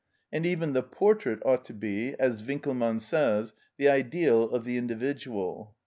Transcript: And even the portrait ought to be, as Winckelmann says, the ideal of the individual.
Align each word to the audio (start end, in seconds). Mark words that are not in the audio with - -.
And 0.33 0.47
even 0.47 0.73
the 0.73 0.81
portrait 0.81 1.43
ought 1.45 1.63
to 1.65 1.75
be, 1.75 2.15
as 2.17 2.41
Winckelmann 2.41 2.99
says, 3.01 3.53
the 3.77 3.87
ideal 3.89 4.49
of 4.49 4.63
the 4.65 4.75
individual. 4.75 5.75